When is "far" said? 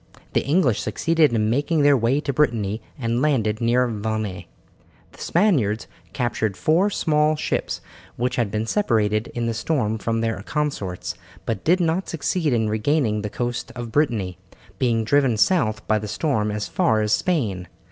16.67-17.01